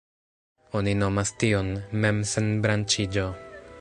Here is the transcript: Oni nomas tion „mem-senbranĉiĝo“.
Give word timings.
Oni 0.79 0.93
nomas 1.01 1.33
tion 1.43 1.69
„mem-senbranĉiĝo“. 2.07 3.29